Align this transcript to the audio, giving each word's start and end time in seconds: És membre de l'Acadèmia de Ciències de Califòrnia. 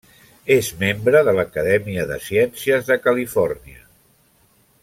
És 0.53 0.69
membre 0.79 1.21
de 1.27 1.35
l'Acadèmia 1.39 2.07
de 2.13 2.19
Ciències 2.31 2.91
de 2.91 3.01
Califòrnia. 3.07 3.89